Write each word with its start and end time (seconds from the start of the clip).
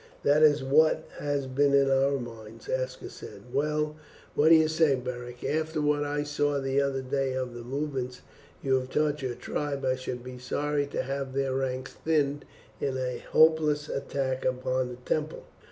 "That 0.23 0.41
is 0.41 0.63
what 0.63 1.05
has 1.19 1.45
been 1.45 1.75
in 1.75 1.91
our 1.91 2.17
minds," 2.17 2.67
Aska 2.67 3.07
said. 3.07 3.53
"Well, 3.53 3.97
what 4.33 4.49
do 4.49 4.55
you 4.55 4.67
say, 4.67 4.95
Beric? 4.95 5.43
After 5.43 5.79
what 5.79 6.03
I 6.03 6.23
saw 6.23 6.59
the 6.59 6.81
other 6.81 7.03
day 7.03 7.33
of 7.33 7.53
the 7.53 7.61
movements 7.63 8.23
you 8.63 8.79
have 8.79 8.89
taught 8.89 9.21
your 9.21 9.35
tribe 9.35 9.85
I 9.85 9.95
should 9.95 10.23
be 10.23 10.39
sorry 10.39 10.87
to 10.87 11.03
have 11.03 11.35
their 11.35 11.53
ranks 11.53 11.93
thinned 11.93 12.45
in 12.79 12.97
a 12.97 13.19
hopeless 13.29 13.89
attack 13.89 14.43
upon 14.43 14.89
the 14.89 14.95
temple. 14.95 15.43